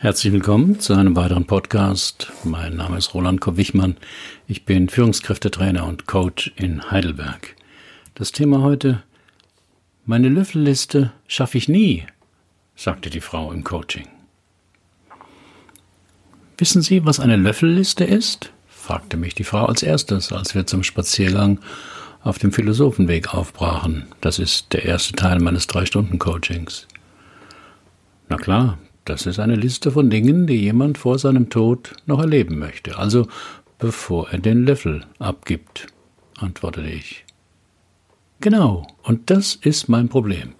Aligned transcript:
Herzlich 0.00 0.32
willkommen 0.32 0.78
zu 0.78 0.94
einem 0.94 1.16
weiteren 1.16 1.44
Podcast. 1.44 2.30
Mein 2.44 2.76
Name 2.76 2.98
ist 2.98 3.14
Roland 3.14 3.40
Kopp-Wichmann. 3.40 3.96
Ich 4.46 4.64
bin 4.64 4.88
Führungskräftetrainer 4.88 5.84
und 5.84 6.06
Coach 6.06 6.52
in 6.54 6.88
Heidelberg. 6.92 7.56
Das 8.14 8.30
Thema 8.30 8.62
heute, 8.62 9.02
meine 10.06 10.28
Löffelliste 10.28 11.10
schaffe 11.26 11.58
ich 11.58 11.68
nie, 11.68 12.06
sagte 12.76 13.10
die 13.10 13.20
Frau 13.20 13.50
im 13.50 13.64
Coaching. 13.64 14.06
Wissen 16.58 16.80
Sie, 16.82 17.04
was 17.04 17.18
eine 17.18 17.34
Löffelliste 17.34 18.04
ist? 18.04 18.52
fragte 18.68 19.16
mich 19.16 19.34
die 19.34 19.42
Frau 19.42 19.64
als 19.64 19.82
erstes, 19.82 20.30
als 20.32 20.54
wir 20.54 20.64
zum 20.64 20.84
Spaziergang 20.84 21.58
auf 22.22 22.38
dem 22.38 22.52
Philosophenweg 22.52 23.34
aufbrachen. 23.34 24.06
Das 24.20 24.38
ist 24.38 24.72
der 24.72 24.84
erste 24.84 25.14
Teil 25.14 25.40
meines 25.40 25.66
Drei-Stunden-Coachings. 25.66 26.86
Na 28.28 28.36
klar, 28.36 28.78
das 29.08 29.26
ist 29.26 29.38
eine 29.38 29.56
Liste 29.56 29.90
von 29.90 30.10
Dingen, 30.10 30.46
die 30.46 30.56
jemand 30.56 30.98
vor 30.98 31.18
seinem 31.18 31.48
Tod 31.48 31.94
noch 32.06 32.20
erleben 32.20 32.58
möchte, 32.58 32.98
also 32.98 33.26
bevor 33.78 34.30
er 34.30 34.38
den 34.38 34.64
Löffel 34.64 35.04
abgibt, 35.18 35.86
antwortete 36.36 36.90
ich. 36.90 37.24
Genau, 38.40 38.86
und 39.02 39.30
das 39.30 39.54
ist 39.54 39.88
mein 39.88 40.08
Problem, 40.08 40.54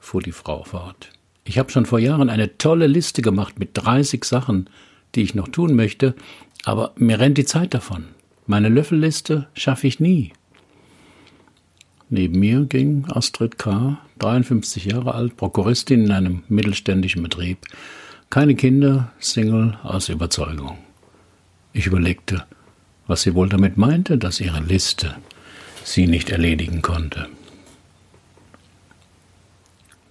fuhr 0.00 0.20
die 0.20 0.32
Frau 0.32 0.64
fort. 0.64 1.10
Ich 1.44 1.58
habe 1.58 1.70
schon 1.70 1.86
vor 1.86 2.00
Jahren 2.00 2.28
eine 2.28 2.58
tolle 2.58 2.88
Liste 2.88 3.22
gemacht 3.22 3.58
mit 3.58 3.70
30 3.74 4.24
Sachen, 4.24 4.68
die 5.14 5.22
ich 5.22 5.34
noch 5.34 5.48
tun 5.48 5.74
möchte, 5.76 6.14
aber 6.64 6.92
mir 6.96 7.20
rennt 7.20 7.38
die 7.38 7.44
Zeit 7.44 7.72
davon. 7.72 8.06
Meine 8.46 8.68
Löffelliste 8.68 9.46
schaffe 9.54 9.86
ich 9.86 10.00
nie. 10.00 10.32
Neben 12.08 12.38
mir 12.38 12.64
ging 12.66 13.04
Astrid 13.08 13.58
K., 13.58 13.98
53 14.20 14.84
Jahre 14.84 15.14
alt, 15.14 15.36
Prokuristin 15.36 16.04
in 16.04 16.12
einem 16.12 16.44
mittelständischen 16.48 17.22
Betrieb. 17.22 17.66
Keine 18.30 18.54
Kinder, 18.54 19.12
Single 19.18 19.78
aus 19.82 20.08
Überzeugung. 20.08 20.78
Ich 21.72 21.86
überlegte, 21.86 22.44
was 23.06 23.22
sie 23.22 23.34
wohl 23.34 23.48
damit 23.48 23.76
meinte, 23.76 24.18
dass 24.18 24.40
ihre 24.40 24.60
Liste 24.60 25.16
sie 25.84 26.06
nicht 26.06 26.30
erledigen 26.30 26.80
konnte. 26.80 27.28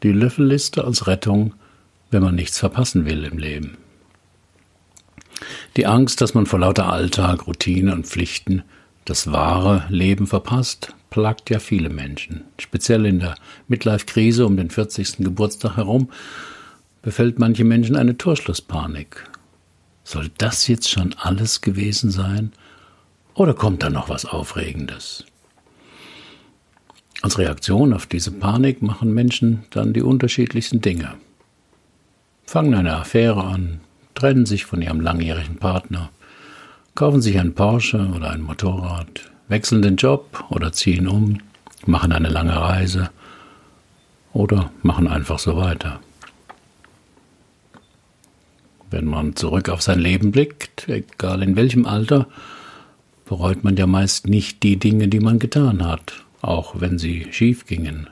Die 0.03 0.11
Löffelliste 0.11 0.83
als 0.83 1.07
Rettung, 1.07 1.53
wenn 2.11 2.21
man 2.21 2.35
nichts 2.35 2.59
verpassen 2.59 3.05
will 3.05 3.23
im 3.23 3.37
Leben. 3.37 3.77
Die 5.77 5.85
Angst, 5.85 6.21
dass 6.21 6.33
man 6.33 6.45
vor 6.45 6.59
lauter 6.59 6.91
Alltag, 6.91 7.47
Routine 7.47 7.93
und 7.93 8.05
Pflichten 8.05 8.63
das 9.05 9.31
wahre 9.31 9.85
Leben 9.89 10.27
verpasst, 10.27 10.93
plagt 11.15 11.49
ja 11.49 11.59
viele 11.59 11.87
Menschen. 11.87 12.43
Speziell 12.59 13.05
in 13.05 13.19
der 13.19 13.35
Midlife-Krise 13.69 14.45
um 14.45 14.57
den 14.57 14.69
40. 14.69 15.19
Geburtstag 15.19 15.77
herum 15.77 16.09
befällt 17.01 17.39
manche 17.39 17.63
Menschen 17.63 17.95
eine 17.95 18.17
Torschlusspanik. 18.17 19.23
Soll 20.03 20.29
das 20.37 20.67
jetzt 20.67 20.89
schon 20.89 21.15
alles 21.17 21.61
gewesen 21.61 22.11
sein? 22.11 22.51
Oder 23.33 23.53
kommt 23.53 23.81
da 23.81 23.89
noch 23.89 24.09
was 24.09 24.25
Aufregendes? 24.25 25.23
Als 27.21 27.37
Reaktion 27.37 27.93
auf 27.93 28.07
diese 28.07 28.31
Panik 28.31 28.81
machen 28.81 29.13
Menschen 29.13 29.63
dann 29.69 29.93
die 29.93 30.01
unterschiedlichsten 30.01 30.81
Dinge. 30.81 31.13
Fangen 32.45 32.73
eine 32.73 32.97
Affäre 32.97 33.45
an, 33.45 33.79
trennen 34.15 34.45
sich 34.45 34.65
von 34.65 34.81
ihrem 34.81 34.99
langjährigen 34.99 35.55
Partner, 35.55 36.09
kaufen 36.93 37.21
sich 37.21 37.39
ein 37.39 37.55
Porsche 37.55 38.05
oder 38.13 38.31
ein 38.31 38.41
Motorrad, 38.41 39.31
wechseln 39.47 39.81
den 39.81 39.95
Job 39.95 40.43
oder 40.49 40.71
ziehen 40.71 41.07
um, 41.07 41.39
machen 41.85 42.11
eine 42.11 42.29
lange 42.29 42.55
Reise 42.55 43.09
oder 44.33 44.71
machen 44.83 45.07
einfach 45.07 45.39
so 45.39 45.55
weiter. 45.55 45.99
Wenn 48.91 49.05
man 49.05 49.35
zurück 49.35 49.69
auf 49.69 49.81
sein 49.81 49.99
Leben 49.99 50.31
blickt, 50.31 50.87
egal 50.87 51.41
in 51.41 51.55
welchem 51.55 51.85
Alter, 51.85 52.27
bereut 53.25 53.63
man 53.63 53.75
ja 53.75 53.87
meist 53.87 54.27
nicht 54.27 54.63
die 54.63 54.77
Dinge, 54.77 55.07
die 55.07 55.19
man 55.19 55.39
getan 55.39 55.85
hat, 55.85 56.23
auch 56.41 56.79
wenn 56.79 56.99
sie 56.99 57.27
schief 57.31 57.65
gingen, 57.65 58.09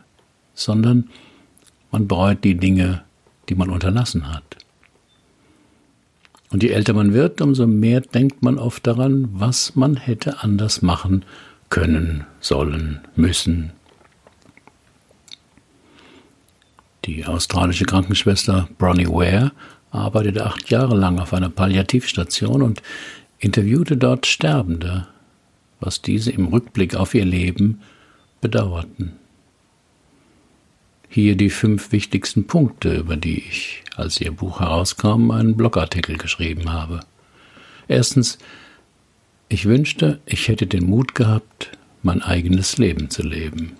sondern 0.55 1.09
man 1.91 2.07
bereut 2.07 2.43
die 2.43 2.55
Dinge, 2.55 3.03
die 3.49 3.55
man 3.55 3.69
unterlassen 3.69 4.33
hat. 4.33 4.62
Und 6.53 6.61
je 6.61 6.69
älter 6.69 6.93
man 6.93 7.13
wird, 7.13 7.41
umso 7.41 7.65
mehr 7.65 7.99
denkt 7.99 8.43
man 8.43 8.59
oft 8.59 8.85
daran, 8.85 9.27
was 9.33 9.75
man 9.75 9.95
hätte 9.95 10.43
anders 10.43 10.83
machen 10.83 11.25
können, 11.69 12.25
sollen, 12.39 13.01
müssen. 13.15 13.71
Die 17.05 17.25
australische 17.25 17.85
Krankenschwester 17.85 18.69
Bronnie 18.77 19.07
Ware 19.07 19.51
arbeitete 19.89 20.45
acht 20.45 20.69
Jahre 20.69 20.95
lang 20.95 21.19
auf 21.19 21.33
einer 21.33 21.49
Palliativstation 21.49 22.61
und 22.61 22.83
interviewte 23.39 23.97
dort 23.97 24.27
Sterbende, 24.27 25.07
was 25.79 26.03
diese 26.03 26.29
im 26.29 26.45
Rückblick 26.45 26.95
auf 26.95 27.15
ihr 27.15 27.25
Leben 27.25 27.81
bedauerten. 28.41 29.13
Hier 31.13 31.35
die 31.35 31.51
fünf 31.51 31.91
wichtigsten 31.91 32.47
Punkte, 32.47 32.95
über 32.95 33.15
die 33.17 33.37
ich, 33.37 33.83
als 33.95 34.19
Ihr 34.19 34.31
Buch 34.31 34.61
herauskam, 34.61 35.29
einen 35.29 35.55
Blogartikel 35.55 36.17
geschrieben 36.17 36.73
habe. 36.73 37.01
Erstens, 37.87 38.39
ich 39.47 39.65
wünschte, 39.65 40.21
ich 40.25 40.47
hätte 40.47 40.65
den 40.65 40.85
Mut 40.85 41.13
gehabt, 41.13 41.77
mein 42.01 42.23
eigenes 42.23 42.79
Leben 42.79 43.11
zu 43.11 43.21
leben. 43.21 43.77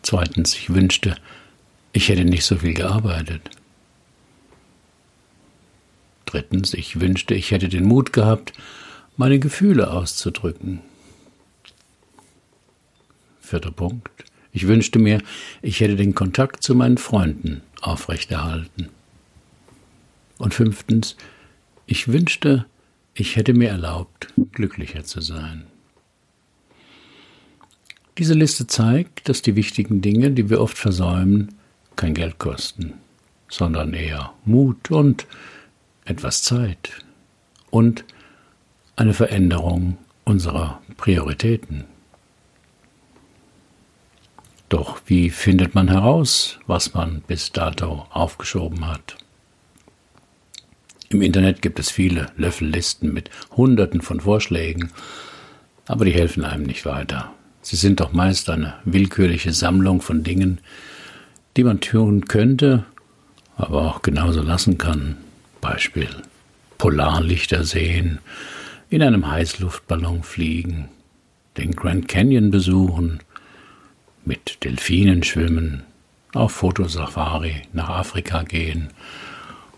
Zweitens, 0.00 0.54
ich 0.54 0.72
wünschte, 0.72 1.16
ich 1.92 2.08
hätte 2.08 2.24
nicht 2.24 2.46
so 2.46 2.56
viel 2.56 2.72
gearbeitet. 2.72 3.50
Drittens, 6.24 6.72
ich 6.72 7.00
wünschte, 7.00 7.34
ich 7.34 7.50
hätte 7.50 7.68
den 7.68 7.84
Mut 7.84 8.14
gehabt, 8.14 8.54
meine 9.18 9.38
Gefühle 9.38 9.90
auszudrücken. 9.90 10.80
Vierter 13.42 13.72
Punkt. 13.72 14.31
Ich 14.52 14.68
wünschte 14.68 14.98
mir, 14.98 15.22
ich 15.62 15.80
hätte 15.80 15.96
den 15.96 16.14
Kontakt 16.14 16.62
zu 16.62 16.74
meinen 16.74 16.98
Freunden 16.98 17.62
aufrechterhalten. 17.80 18.90
Und 20.38 20.54
fünftens, 20.54 21.16
ich 21.86 22.08
wünschte, 22.08 22.66
ich 23.14 23.36
hätte 23.36 23.54
mir 23.54 23.70
erlaubt, 23.70 24.28
glücklicher 24.52 25.04
zu 25.04 25.20
sein. 25.20 25.64
Diese 28.18 28.34
Liste 28.34 28.66
zeigt, 28.66 29.28
dass 29.28 29.40
die 29.40 29.56
wichtigen 29.56 30.02
Dinge, 30.02 30.30
die 30.32 30.50
wir 30.50 30.60
oft 30.60 30.76
versäumen, 30.76 31.54
kein 31.96 32.12
Geld 32.12 32.38
kosten, 32.38 32.94
sondern 33.48 33.94
eher 33.94 34.32
Mut 34.44 34.90
und 34.90 35.26
etwas 36.04 36.42
Zeit 36.42 36.90
und 37.70 38.04
eine 38.96 39.14
Veränderung 39.14 39.96
unserer 40.24 40.82
Prioritäten. 40.98 41.84
Doch 44.72 45.02
wie 45.04 45.28
findet 45.28 45.74
man 45.74 45.88
heraus, 45.88 46.58
was 46.66 46.94
man 46.94 47.20
bis 47.26 47.52
dato 47.52 48.06
aufgeschoben 48.08 48.86
hat? 48.86 49.18
Im 51.10 51.20
Internet 51.20 51.60
gibt 51.60 51.78
es 51.78 51.90
viele 51.90 52.32
Löffellisten 52.38 53.12
mit 53.12 53.28
Hunderten 53.54 54.00
von 54.00 54.20
Vorschlägen, 54.20 54.90
aber 55.86 56.06
die 56.06 56.14
helfen 56.14 56.46
einem 56.46 56.62
nicht 56.62 56.86
weiter. 56.86 57.34
Sie 57.60 57.76
sind 57.76 58.00
doch 58.00 58.12
meist 58.14 58.48
eine 58.48 58.72
willkürliche 58.86 59.52
Sammlung 59.52 60.00
von 60.00 60.22
Dingen, 60.22 60.58
die 61.58 61.64
man 61.64 61.82
tun 61.82 62.24
könnte, 62.24 62.86
aber 63.58 63.82
auch 63.82 64.00
genauso 64.00 64.40
lassen 64.40 64.78
kann. 64.78 65.18
Beispiel 65.60 66.08
Polarlichter 66.78 67.64
sehen, 67.64 68.20
in 68.88 69.02
einem 69.02 69.30
Heißluftballon 69.30 70.22
fliegen, 70.22 70.88
den 71.58 71.72
Grand 71.72 72.08
Canyon 72.08 72.50
besuchen, 72.50 73.20
mit 74.24 74.64
Delfinen 74.64 75.22
schwimmen, 75.22 75.84
auf 76.34 76.52
Fotosafari 76.52 77.62
nach 77.72 77.88
Afrika 77.88 78.42
gehen 78.42 78.88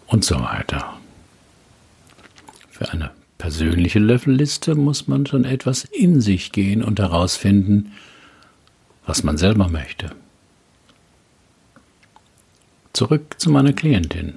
und 0.06 0.25
so 0.25 0.41
weiter. 0.41 0.99
Für 2.70 2.91
eine 2.91 3.11
persönliche 3.38 3.99
Löffelliste 3.99 4.75
muss 4.75 5.08
man 5.08 5.26
schon 5.26 5.44
etwas 5.44 5.85
in 5.85 6.20
sich 6.20 6.52
gehen 6.52 6.82
und 6.82 6.99
herausfinden, 6.99 7.93
was 9.06 9.23
man 9.23 9.37
selber 9.37 9.69
möchte. 9.69 10.11
Zurück 12.93 13.37
zu 13.38 13.50
meiner 13.50 13.73
Klientin. 13.73 14.35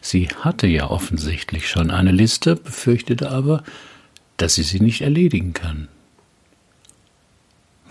Sie 0.00 0.28
hatte 0.28 0.66
ja 0.66 0.90
offensichtlich 0.90 1.68
schon 1.68 1.90
eine 1.90 2.10
Liste, 2.10 2.56
befürchtete 2.56 3.30
aber, 3.30 3.62
dass 4.38 4.56
sie 4.56 4.62
sie 4.62 4.80
nicht 4.80 5.02
erledigen 5.02 5.52
kann. 5.52 5.88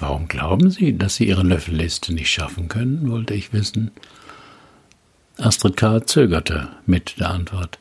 Warum 0.01 0.27
glauben 0.27 0.71
Sie, 0.71 0.97
dass 0.97 1.15
Sie 1.15 1.27
Ihre 1.27 1.43
Löffelliste 1.43 2.11
nicht 2.11 2.31
schaffen 2.31 2.67
können, 2.67 3.11
wollte 3.11 3.35
ich 3.35 3.53
wissen. 3.53 3.91
Astrid 5.37 5.77
K. 5.77 6.03
zögerte 6.07 6.69
mit 6.87 7.19
der 7.19 7.29
Antwort. 7.29 7.77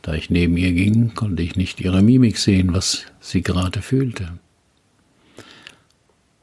Da 0.00 0.14
ich 0.14 0.30
neben 0.30 0.56
ihr 0.56 0.72
ging, 0.72 1.14
konnte 1.14 1.42
ich 1.42 1.54
nicht 1.54 1.82
ihre 1.82 2.00
Mimik 2.00 2.38
sehen, 2.38 2.72
was 2.72 3.04
sie 3.20 3.42
gerade 3.42 3.82
fühlte. 3.82 4.38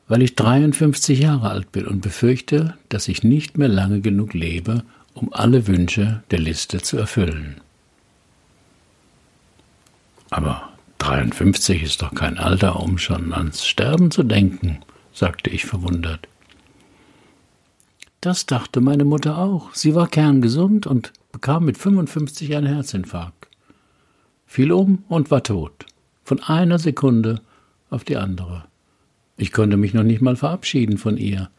Weil 0.07 0.21
ich 0.21 0.35
53 0.35 1.19
Jahre 1.19 1.49
alt 1.49 1.71
bin 1.71 1.88
und 1.88 2.01
befürchte, 2.01 2.77
dass 2.89 3.07
ich 3.07 3.23
nicht 3.23 3.57
mehr 3.57 3.69
lange 3.69 4.01
genug 4.01 4.35
lebe, 4.35 4.83
um 5.15 5.33
alle 5.33 5.65
Wünsche 5.65 6.21
der 6.29 6.39
Liste 6.39 6.79
zu 6.79 6.97
erfüllen. 6.97 7.59
Aber 10.29 10.75
53 11.00 11.83
ist 11.83 12.01
doch 12.01 12.13
kein 12.13 12.38
Alter, 12.38 12.80
um 12.80 12.97
schon 12.97 13.33
ans 13.33 13.65
Sterben 13.65 14.12
zu 14.12 14.24
denken, 14.24 14.80
sagte 15.13 15.50
ich 15.50 15.65
verwundert. 15.65 16.27
Das 18.21 18.45
dachte 18.45 18.81
meine 18.81 19.06
Mutter 19.06 19.38
auch. 19.38 19.74
Sie 19.74 19.94
war 19.94 20.07
kerngesund 20.07 20.88
und 20.88 21.13
bekam 21.31 21.65
mit 21.65 21.77
55 21.77 22.56
einen 22.56 22.68
Herzinfarkt. 22.68 23.50
Fiel 24.47 24.71
um 24.71 25.03
und 25.09 25.30
war 25.31 25.44
tot. 25.44 25.86
Von 26.24 26.42
einer 26.42 26.80
Sekunde 26.80 27.41
auf 27.89 28.03
die 28.03 28.18
andere. 28.18 28.63
Ich 29.38 29.51
konnte 29.51 29.77
mich 29.77 29.94
noch 29.94 30.03
nicht 30.03 30.21
mal 30.21 30.36
verabschieden 30.36 30.98
von 30.98 31.18
ihr. 31.18 31.50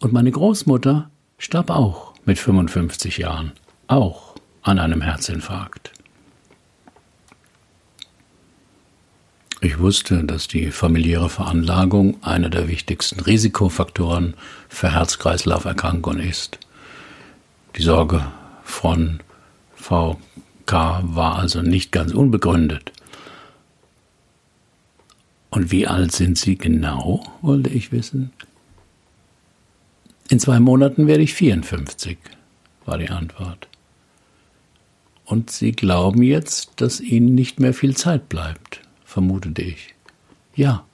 Und 0.00 0.12
meine 0.12 0.30
Großmutter 0.30 1.10
starb 1.38 1.70
auch 1.70 2.14
mit 2.24 2.38
55 2.38 3.18
Jahren, 3.18 3.52
auch 3.86 4.36
an 4.62 4.78
einem 4.78 5.00
Herzinfarkt. 5.00 5.91
Ich 9.64 9.78
wusste, 9.78 10.24
dass 10.24 10.48
die 10.48 10.72
familiäre 10.72 11.28
Veranlagung 11.28 12.20
einer 12.24 12.50
der 12.50 12.66
wichtigsten 12.66 13.20
Risikofaktoren 13.20 14.34
für 14.68 14.92
Herz-Kreislauf-Erkrankungen 14.92 16.18
ist. 16.18 16.58
Die 17.76 17.82
Sorge 17.82 18.26
von 18.64 19.20
VK 19.76 20.16
war 20.66 21.36
also 21.38 21.62
nicht 21.62 21.92
ganz 21.92 22.12
unbegründet. 22.12 22.90
Und 25.50 25.70
wie 25.70 25.86
alt 25.86 26.10
sind 26.10 26.38
Sie 26.38 26.58
genau, 26.58 27.22
wollte 27.40 27.70
ich 27.70 27.92
wissen. 27.92 28.32
In 30.28 30.40
zwei 30.40 30.58
Monaten 30.58 31.06
werde 31.06 31.22
ich 31.22 31.34
54, 31.34 32.18
war 32.84 32.98
die 32.98 33.10
Antwort. 33.10 33.68
Und 35.24 35.52
Sie 35.52 35.70
glauben 35.70 36.24
jetzt, 36.24 36.72
dass 36.80 37.00
Ihnen 37.00 37.36
nicht 37.36 37.60
mehr 37.60 37.74
viel 37.74 37.96
Zeit 37.96 38.28
bleibt 38.28 38.81
vermutete 39.12 39.62
ich. 39.62 39.94
Ja, 40.54 40.84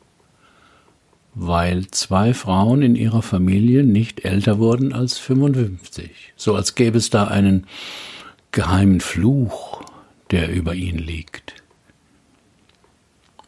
weil 1.35 1.87
zwei 1.89 2.35
Frauen 2.35 2.83
in 2.83 2.97
ihrer 2.97 3.23
Familie 3.23 3.85
nicht 3.85 4.25
älter 4.25 4.59
wurden 4.59 4.93
als 4.93 5.19
55, 5.19 6.11
so 6.37 6.57
als 6.57 6.75
gäbe 6.75 6.99
es 6.99 7.11
da 7.11 7.29
einen 7.29 7.67
geheimen 8.51 9.01
Fluch, 9.01 9.83
der 10.31 10.51
über 10.51 10.75
ihnen 10.75 10.99
liegt. 10.99 11.63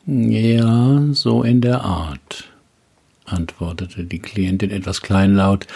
Ja, 0.07 1.03
so 1.13 1.43
in 1.43 1.61
der 1.61 1.83
Art, 1.83 2.49
antwortete 3.25 4.05
die 4.05 4.21
Klientin 4.21 4.71
etwas 4.71 5.03
kleinlaut, 5.03 5.67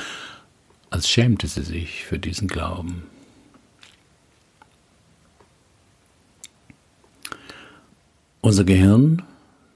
als 0.91 1.09
schämte 1.09 1.49
sie 1.49 1.63
sich 1.63 2.05
für 2.05 2.19
diesen 2.21 2.47
Glauben. 2.47 3.03
Unser 8.45 8.65
Gehirn 8.65 9.23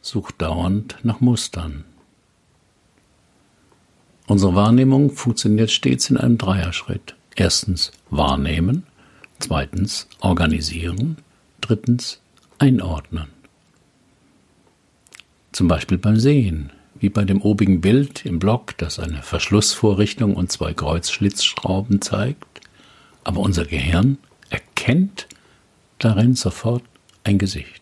sucht 0.03 0.43
dauernd 0.43 0.99
nach 1.03 1.21
Mustern. 1.21 1.85
Unsere 4.27 4.55
Wahrnehmung 4.55 5.11
funktioniert 5.11 5.71
stets 5.71 6.11
in 6.11 6.19
einem 6.19 6.37
Dreierschritt. 6.37 7.17
Erstens 7.35 7.93
wahrnehmen, 8.11 8.83
zweitens 9.39 10.07
organisieren, 10.21 11.17
drittens 11.63 12.21
einordnen. 12.59 13.29
Zum 15.53 15.67
Beispiel 15.67 15.97
beim 15.97 16.19
Sehen, 16.19 16.71
wie 16.95 17.09
bei 17.09 17.25
dem 17.25 17.41
obigen 17.41 17.81
Bild 17.81 18.27
im 18.27 18.39
Block, 18.39 18.77
das 18.77 18.99
eine 18.99 19.23
Verschlussvorrichtung 19.23 20.37
und 20.37 20.53
zwei 20.53 20.75
Kreuzschlitzschrauben 20.75 22.03
zeigt. 22.03 22.61
Aber 23.25 23.41
unser 23.41 23.65
Gehirn 23.65 24.19
erkennt 24.51 25.27
darin 25.99 26.35
sofort 26.35 26.83
ein 27.25 27.39
Gesicht. 27.39 27.78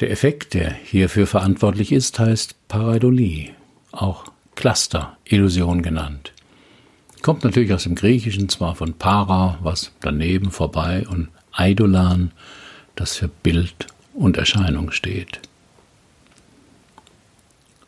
Der 0.00 0.10
Effekt, 0.10 0.52
der 0.52 0.72
hierfür 0.72 1.26
verantwortlich 1.26 1.90
ist, 1.90 2.18
heißt 2.18 2.68
Pareidolie, 2.68 3.52
auch 3.92 4.26
Cluster-Illusion 4.54 5.80
genannt. 5.80 6.32
Kommt 7.22 7.44
natürlich 7.44 7.72
aus 7.72 7.84
dem 7.84 7.94
Griechischen, 7.94 8.50
zwar 8.50 8.74
von 8.74 8.92
para, 8.92 9.58
was 9.62 9.92
daneben 10.02 10.50
vorbei, 10.50 11.06
und 11.08 11.28
eidolan, 11.50 12.32
das 12.94 13.16
für 13.16 13.28
Bild 13.28 13.86
und 14.12 14.36
Erscheinung 14.36 14.90
steht. 14.90 15.40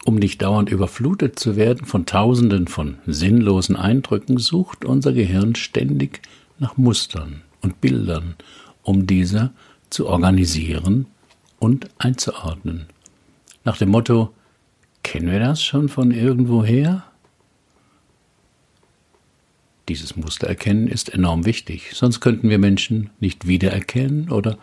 Um 0.07 0.15
nicht 0.15 0.41
dauernd 0.41 0.71
überflutet 0.71 1.39
zu 1.39 1.57
werden 1.57 1.85
von 1.85 2.07
Tausenden 2.07 2.69
von 2.69 2.97
sinnlosen 3.07 3.77
Eindrücken, 3.77 4.39
sucht 4.39 4.87
unser 4.87 5.13
Gehirn 5.13 5.55
ständig 5.57 6.23
nach 6.59 6.79
Mustern 6.79 7.43
und 7.61 7.83
Bildern, 7.83 8.35
um 8.83 9.07
diese 9.07 9.51
zu 9.91 10.07
organisieren 10.07 11.05
und 11.59 11.89
einzuordnen. 11.99 12.87
Nach 13.65 13.77
dem 13.77 13.91
Motto, 13.91 14.33
kennen 15.03 15.31
wir 15.31 15.41
das 15.41 15.63
schon 15.63 15.89
von 15.89 16.11
irgendwoher? 16.11 17.05
Dieses 19.89 20.17
Mustererkennen 20.17 20.87
ist 20.87 21.09
enorm 21.13 21.47
wichtig, 21.47 21.93
sonst 21.95 22.21
könnten 22.21 22.51
wir 22.51 22.59
Menschen 22.59 23.11
nicht 23.21 23.47
wiedererkennen 23.47 24.31
oder 24.31 24.59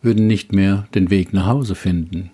würden 0.00 0.26
nicht 0.26 0.52
mehr 0.52 0.88
den 0.94 1.10
Weg 1.10 1.32
nach 1.32 1.46
Hause 1.46 1.74
finden. 1.74 2.30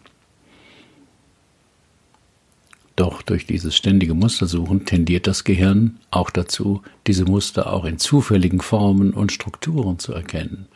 Doch 2.99 3.23
durch 3.23 3.47
dieses 3.47 3.77
ständige 3.77 4.15
Mustersuchen 4.15 4.85
tendiert 4.85 5.29
das 5.29 5.45
Gehirn 5.45 5.99
auch 6.11 6.31
dazu, 6.31 6.83
diese 7.07 7.25
Muster 7.25 7.73
auch 7.73 7.85
in 7.85 7.99
zufälligen 7.99 8.61
Formen 8.61 9.13
und 9.13 9.31
Strukturen 9.31 10.01
zu 10.01 10.13
erkennen. 10.13 10.67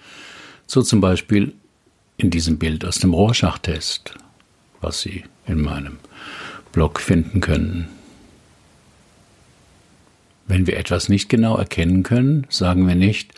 So 0.68 0.82
zum 0.82 1.00
Beispiel 1.00 1.54
in 2.16 2.30
diesem 2.30 2.58
Bild 2.58 2.84
aus 2.84 2.98
dem 2.98 3.14
Rorschach-Test, 3.14 4.14
was 4.80 5.00
Sie 5.00 5.24
in 5.46 5.60
meinem 5.60 5.98
Blog 6.72 7.00
finden 7.00 7.40
können. 7.40 7.88
Wenn 10.46 10.66
wir 10.66 10.76
etwas 10.76 11.08
nicht 11.08 11.28
genau 11.28 11.56
erkennen 11.56 12.02
können, 12.02 12.46
sagen 12.48 12.86
wir 12.86 12.94
nicht, 12.94 13.32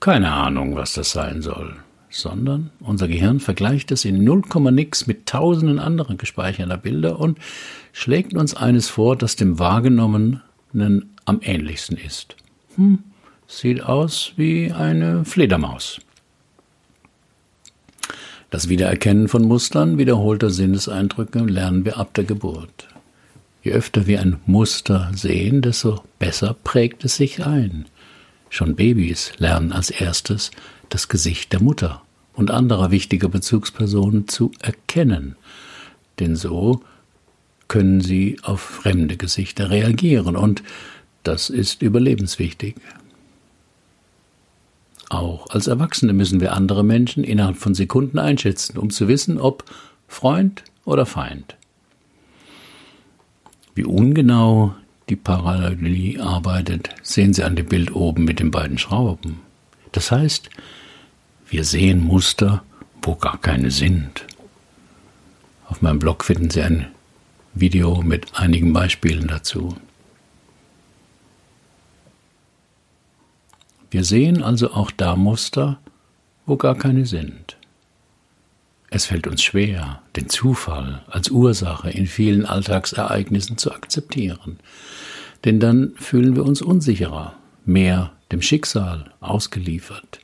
keine 0.00 0.32
Ahnung, 0.32 0.74
was 0.74 0.94
das 0.94 1.12
sein 1.12 1.42
soll, 1.42 1.76
sondern 2.10 2.70
unser 2.80 3.08
Gehirn 3.08 3.40
vergleicht 3.40 3.90
es 3.92 4.04
in 4.04 4.24
0, 4.24 4.42
nix 4.70 5.06
mit 5.06 5.26
tausenden 5.26 5.78
anderen 5.78 6.18
gespeicherter 6.18 6.76
Bilder 6.76 7.18
und 7.18 7.38
schlägt 7.92 8.34
uns 8.34 8.54
eines 8.54 8.88
vor, 8.88 9.16
das 9.16 9.36
dem 9.36 9.58
Wahrgenommenen 9.58 10.42
am 11.24 11.40
ähnlichsten 11.42 11.96
ist. 11.96 12.36
Hm, 12.76 13.00
sieht 13.46 13.82
aus 13.82 14.32
wie 14.36 14.72
eine 14.72 15.24
Fledermaus. 15.24 16.00
Das 18.52 18.68
Wiedererkennen 18.68 19.28
von 19.28 19.44
Mustern 19.48 19.96
wiederholter 19.96 20.50
Sinneseindrücke 20.50 21.38
lernen 21.38 21.86
wir 21.86 21.96
ab 21.96 22.12
der 22.12 22.24
Geburt. 22.24 22.86
Je 23.62 23.72
öfter 23.72 24.06
wir 24.06 24.20
ein 24.20 24.40
Muster 24.44 25.10
sehen, 25.14 25.62
desto 25.62 26.02
besser 26.18 26.54
prägt 26.62 27.02
es 27.06 27.16
sich 27.16 27.46
ein. 27.46 27.86
Schon 28.50 28.76
Babys 28.76 29.32
lernen 29.38 29.72
als 29.72 29.88
erstes 29.88 30.50
das 30.90 31.08
Gesicht 31.08 31.54
der 31.54 31.62
Mutter 31.62 32.02
und 32.34 32.50
anderer 32.50 32.90
wichtiger 32.90 33.30
Bezugspersonen 33.30 34.28
zu 34.28 34.52
erkennen, 34.60 35.36
denn 36.20 36.36
so 36.36 36.82
können 37.68 38.02
sie 38.02 38.36
auf 38.42 38.60
fremde 38.60 39.16
Gesichter 39.16 39.70
reagieren 39.70 40.36
und 40.36 40.62
das 41.22 41.48
ist 41.48 41.80
überlebenswichtig. 41.80 42.74
Auch 45.12 45.50
als 45.50 45.66
Erwachsene 45.66 46.14
müssen 46.14 46.40
wir 46.40 46.54
andere 46.54 46.82
Menschen 46.82 47.22
innerhalb 47.22 47.58
von 47.58 47.74
Sekunden 47.74 48.18
einschätzen, 48.18 48.78
um 48.78 48.88
zu 48.88 49.08
wissen, 49.08 49.38
ob 49.38 49.62
Freund 50.08 50.64
oder 50.86 51.04
Feind. 51.04 51.56
Wie 53.74 53.84
ungenau 53.84 54.74
die 55.10 55.16
Parallelie 55.16 56.18
arbeitet, 56.18 56.94
sehen 57.02 57.34
Sie 57.34 57.44
an 57.44 57.56
dem 57.56 57.66
Bild 57.66 57.94
oben 57.94 58.24
mit 58.24 58.40
den 58.40 58.50
beiden 58.50 58.78
Schrauben. 58.78 59.40
Das 59.92 60.10
heißt, 60.10 60.48
wir 61.46 61.64
sehen 61.64 62.00
Muster, 62.00 62.62
wo 63.02 63.14
gar 63.14 63.38
keine 63.38 63.70
sind. 63.70 64.26
Auf 65.68 65.82
meinem 65.82 65.98
Blog 65.98 66.24
finden 66.24 66.48
Sie 66.48 66.62
ein 66.62 66.86
Video 67.52 68.00
mit 68.00 68.34
einigen 68.34 68.72
Beispielen 68.72 69.26
dazu. 69.26 69.76
Wir 73.92 74.04
sehen 74.04 74.42
also 74.42 74.72
auch 74.72 74.90
da 74.90 75.16
Muster, 75.16 75.78
wo 76.46 76.56
gar 76.56 76.76
keine 76.76 77.04
sind. 77.04 77.58
Es 78.88 79.04
fällt 79.04 79.26
uns 79.26 79.42
schwer, 79.42 80.00
den 80.16 80.30
Zufall 80.30 81.02
als 81.10 81.28
Ursache 81.28 81.90
in 81.90 82.06
vielen 82.06 82.46
Alltagsereignissen 82.46 83.58
zu 83.58 83.70
akzeptieren, 83.70 84.58
denn 85.44 85.60
dann 85.60 85.92
fühlen 85.96 86.34
wir 86.36 86.46
uns 86.46 86.62
unsicherer, 86.62 87.34
mehr 87.66 88.12
dem 88.32 88.40
Schicksal 88.40 89.12
ausgeliefert. 89.20 90.20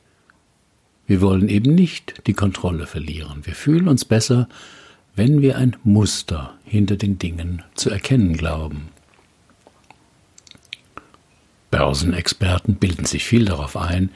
Wir 1.05 1.21
wollen 1.21 1.47
eben 1.47 1.75
nicht 1.75 2.25
die 2.25 2.33
Kontrolle 2.33 2.87
verlieren, 2.87 3.45
wir 3.45 3.53
fühlen 3.53 3.87
uns 3.87 4.03
besser, 4.03 4.49
wenn 5.15 5.43
wir 5.43 5.59
ein 5.59 5.75
Muster 5.83 6.55
hinter 6.63 6.95
den 6.95 7.19
Dingen 7.19 7.61
zu 7.75 7.91
erkennen 7.91 8.35
glauben. 8.35 8.89
Börsenexperten 11.71 12.75
bilden 12.75 13.05
sich 13.05 13.25
viel 13.25 13.45
darauf 13.45 13.77
ein, 13.77 14.09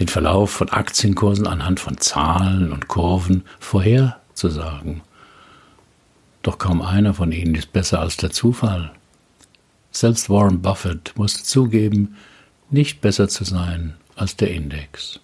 den 0.00 0.08
Verlauf 0.08 0.50
von 0.50 0.68
Aktienkursen 0.68 1.46
anhand 1.46 1.80
von 1.80 1.98
Zahlen 1.98 2.72
und 2.72 2.88
Kurven 2.88 3.44
vorherzusagen. 3.58 5.02
Doch 6.42 6.58
kaum 6.58 6.82
einer 6.82 7.14
von 7.14 7.32
ihnen 7.32 7.54
ist 7.54 7.72
besser 7.72 8.00
als 8.00 8.16
der 8.16 8.30
Zufall. 8.30 8.92
Selbst 9.90 10.30
Warren 10.30 10.62
Buffett 10.62 11.12
musste 11.16 11.42
zugeben, 11.42 12.16
nicht 12.70 13.00
besser 13.00 13.28
zu 13.28 13.44
sein 13.44 13.94
als 14.14 14.36
der 14.36 14.50
Index. 14.50 15.20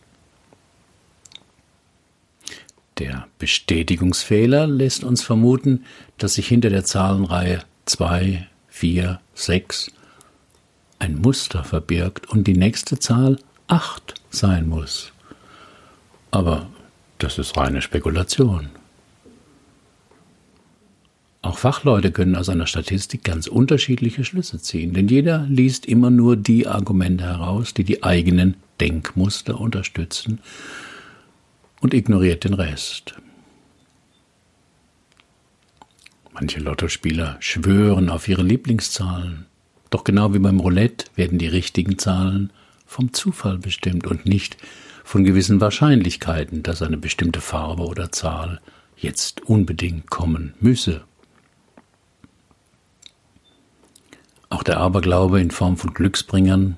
Der 2.98 3.26
Bestätigungsfehler 3.38 4.66
lässt 4.66 5.04
uns 5.04 5.22
vermuten, 5.22 5.84
dass 6.18 6.34
sich 6.34 6.46
hinter 6.48 6.70
der 6.70 6.84
Zahlenreihe 6.84 7.62
2, 7.86 8.46
4, 8.68 9.20
6 9.34 9.90
ein 10.98 11.20
Muster 11.20 11.64
verbirgt 11.64 12.28
und 12.28 12.46
die 12.46 12.56
nächste 12.56 12.98
Zahl 12.98 13.38
8 13.68 14.14
sein 14.30 14.68
muss. 14.68 15.12
Aber 16.30 16.66
das 17.18 17.38
ist 17.38 17.56
reine 17.56 17.82
Spekulation. 17.82 18.70
Auch 21.42 21.58
Fachleute 21.58 22.10
können 22.10 22.36
aus 22.36 22.48
einer 22.48 22.66
Statistik 22.66 23.22
ganz 23.22 23.46
unterschiedliche 23.46 24.24
Schlüsse 24.24 24.60
ziehen, 24.62 24.94
denn 24.94 25.08
jeder 25.08 25.46
liest 25.48 25.84
immer 25.84 26.10
nur 26.10 26.36
die 26.36 26.66
Argumente 26.66 27.24
heraus, 27.24 27.74
die 27.74 27.84
die 27.84 28.02
eigenen 28.02 28.56
Denkmuster 28.80 29.60
unterstützen 29.60 30.40
und 31.80 31.92
ignoriert 31.92 32.44
den 32.44 32.54
Rest. 32.54 33.14
Manche 36.32 36.60
Lottospieler 36.60 37.36
schwören 37.40 38.08
auf 38.08 38.26
ihre 38.26 38.42
Lieblingszahlen, 38.42 39.46
doch 39.94 40.02
genau 40.02 40.34
wie 40.34 40.40
beim 40.40 40.58
Roulette 40.58 41.06
werden 41.14 41.38
die 41.38 41.46
richtigen 41.46 41.98
Zahlen 42.00 42.50
vom 42.84 43.12
Zufall 43.12 43.58
bestimmt 43.58 44.08
und 44.08 44.26
nicht 44.26 44.56
von 45.04 45.22
gewissen 45.22 45.60
Wahrscheinlichkeiten, 45.60 46.64
dass 46.64 46.82
eine 46.82 46.96
bestimmte 46.96 47.40
Farbe 47.40 47.84
oder 47.84 48.10
Zahl 48.10 48.60
jetzt 48.96 49.42
unbedingt 49.42 50.10
kommen 50.10 50.54
müsse. 50.58 51.02
Auch 54.48 54.64
der 54.64 54.78
Aberglaube 54.78 55.40
in 55.40 55.52
Form 55.52 55.76
von 55.76 55.94
Glücksbringern, 55.94 56.76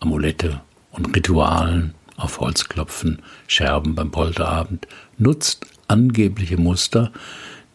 Amulette 0.00 0.60
und 0.90 1.14
Ritualen 1.14 1.94
auf 2.16 2.40
Holzklopfen, 2.40 3.22
Scherben 3.46 3.94
beim 3.94 4.10
Polterabend 4.10 4.88
nutzt 5.18 5.66
angebliche 5.86 6.56
Muster, 6.56 7.12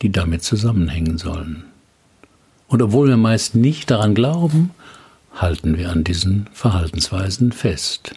die 0.01 0.11
damit 0.11 0.43
zusammenhängen 0.43 1.17
sollen. 1.17 1.63
Und 2.67 2.81
obwohl 2.81 3.07
wir 3.07 3.17
meist 3.17 3.55
nicht 3.55 3.89
daran 3.89 4.15
glauben, 4.15 4.71
halten 5.35 5.77
wir 5.77 5.91
an 5.91 6.03
diesen 6.03 6.49
Verhaltensweisen 6.53 7.51
fest. 7.51 8.13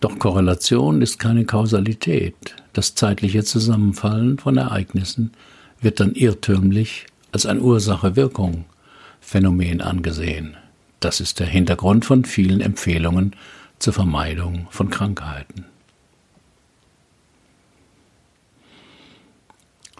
Doch 0.00 0.18
Korrelation 0.18 1.02
ist 1.02 1.18
keine 1.18 1.44
Kausalität. 1.44 2.56
Das 2.72 2.94
zeitliche 2.94 3.44
Zusammenfallen 3.44 4.38
von 4.38 4.56
Ereignissen 4.56 5.32
wird 5.80 6.00
dann 6.00 6.14
irrtümlich 6.14 7.04
als 7.32 7.44
ein 7.46 7.60
Ursache-Wirkung-Phänomen 7.60 9.82
angesehen. 9.82 10.56
Das 11.00 11.20
ist 11.20 11.40
der 11.40 11.46
Hintergrund 11.46 12.04
von 12.04 12.24
vielen 12.24 12.60
Empfehlungen 12.60 13.34
zur 13.78 13.92
Vermeidung 13.92 14.66
von 14.70 14.90
Krankheiten. 14.90 15.66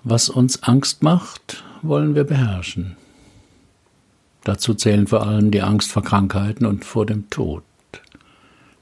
Was 0.03 0.31
uns 0.31 0.63
Angst 0.63 1.03
macht, 1.03 1.63
wollen 1.83 2.15
wir 2.15 2.25
beherrschen. 2.25 2.97
Dazu 4.45 4.75
zählen 4.75 5.07
vor 5.07 5.27
allem 5.27 5.51
die 5.51 5.63
Angst 5.63 5.93
vor 5.93 6.03
Krankheiten 6.03 6.67
und 6.67 6.85
vor 6.85 7.07
dem 7.07 7.29
Tod. 7.31 7.63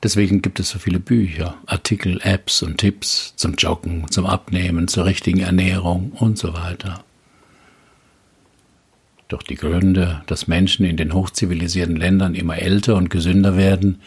Deswegen 0.03 0.43
gibt 0.43 0.61
es 0.61 0.71
so 0.71 0.79
viele 0.79 1.01
Bücher, 1.01 1.57
Artikel, 1.67 2.21
Apps 2.23 2.63
und 2.63 2.79
Tipps 2.79 3.35
zum 3.35 3.55
Joggen, 3.55 4.09
zum 4.11 4.27
Abnehmen, 4.27 4.87
zur 4.87 5.07
richtigen 5.07 5.41
Ernährung 5.41 6.13
und 6.13 6.39
so 6.39 6.55
weiter. 6.55 7.05
Doch 9.27 9.43
die 9.43 9.57
Gründe, 9.57 10.23
dass 10.27 10.47
Menschen 10.47 10.87
in 10.87 10.97
den 10.97 11.13
hochzivilisierten 11.13 11.97
Ländern 11.97 12.35
immer 12.35 12.59
älter 12.59 12.95
und 12.95 13.11
gesünder 13.11 13.57
werden, 13.57 14.01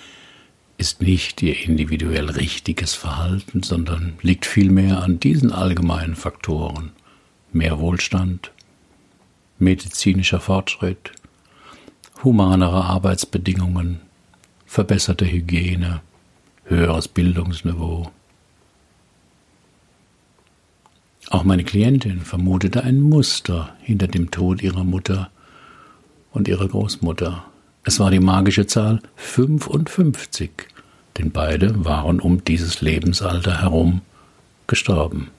ist 0.77 1.01
nicht 1.01 1.43
ihr 1.43 1.63
individuell 1.63 2.29
richtiges 2.29 2.95
Verhalten, 2.95 3.61
sondern 3.61 4.13
liegt 4.21 4.45
vielmehr 4.45 5.03
an 5.03 5.19
diesen 5.19 5.51
allgemeinen 5.51 6.15
Faktoren. 6.15 6.91
Mehr 7.51 7.79
Wohlstand, 7.79 8.51
medizinischer 9.59 10.39
Fortschritt, 10.39 11.11
humanere 12.23 12.83
Arbeitsbedingungen, 12.85 14.01
verbesserte 14.65 15.25
Hygiene, 15.25 16.01
höheres 16.65 17.07
Bildungsniveau, 17.07 18.11
Auch 21.31 21.45
meine 21.45 21.63
Klientin 21.63 22.19
vermutete 22.19 22.83
ein 22.83 22.99
Muster 22.99 23.73
hinter 23.81 24.07
dem 24.07 24.31
Tod 24.31 24.61
ihrer 24.61 24.83
Mutter 24.83 25.29
und 26.33 26.49
ihrer 26.49 26.67
Großmutter. 26.67 27.45
Es 27.85 28.01
war 28.01 28.11
die 28.11 28.19
magische 28.19 28.67
Zahl 28.67 29.01
55, 29.15 30.51
denn 31.17 31.31
beide 31.31 31.85
waren 31.85 32.19
um 32.19 32.43
dieses 32.43 32.81
Lebensalter 32.81 33.61
herum 33.61 34.01
gestorben. 34.67 35.29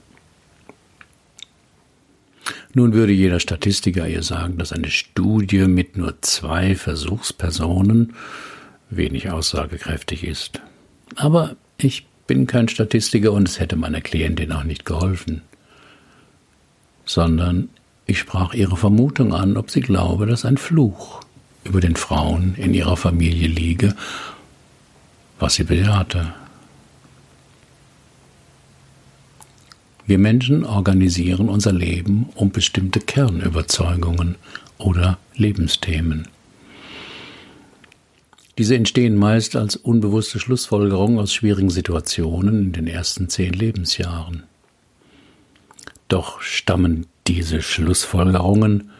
Nun 2.74 2.94
würde 2.94 3.12
jeder 3.12 3.40
Statistiker 3.40 4.08
ihr 4.08 4.22
sagen, 4.22 4.56
dass 4.58 4.72
eine 4.72 4.90
Studie 4.90 5.66
mit 5.66 5.96
nur 5.96 6.20
zwei 6.22 6.74
Versuchspersonen 6.74 8.14
wenig 8.90 9.30
aussagekräftig 9.30 10.24
ist. 10.24 10.60
Aber 11.16 11.56
ich 11.76 12.06
bin 12.26 12.46
kein 12.46 12.68
Statistiker 12.68 13.32
und 13.32 13.48
es 13.48 13.60
hätte 13.60 13.76
meiner 13.76 14.00
Klientin 14.00 14.52
auch 14.52 14.64
nicht 14.64 14.84
geholfen 14.84 15.42
sondern 17.04 17.68
ich 18.06 18.18
sprach 18.18 18.54
ihre 18.54 18.76
Vermutung 18.76 19.34
an, 19.34 19.56
ob 19.56 19.70
sie 19.70 19.80
glaube, 19.80 20.26
dass 20.26 20.44
ein 20.44 20.56
Fluch 20.56 21.20
über 21.64 21.80
den 21.80 21.96
Frauen 21.96 22.54
in 22.56 22.74
ihrer 22.74 22.96
Familie 22.96 23.48
liege, 23.48 23.94
was 25.38 25.54
sie 25.54 25.64
bejahte. 25.64 26.34
Wir 30.04 30.18
Menschen 30.18 30.64
organisieren 30.64 31.48
unser 31.48 31.72
Leben 31.72 32.28
um 32.34 32.50
bestimmte 32.50 33.00
Kernüberzeugungen 33.00 34.36
oder 34.78 35.18
Lebensthemen. 35.36 36.26
Diese 38.58 38.74
entstehen 38.74 39.16
meist 39.16 39.56
als 39.56 39.76
unbewusste 39.76 40.38
Schlussfolgerung 40.38 41.18
aus 41.18 41.32
schwierigen 41.32 41.70
Situationen 41.70 42.64
in 42.64 42.72
den 42.72 42.86
ersten 42.86 43.28
zehn 43.28 43.52
Lebensjahren. 43.52 44.42
Doch 46.08 46.42
stammen 46.42 47.06
diese 47.26 47.62
Schlussfolgerungen 47.62 48.90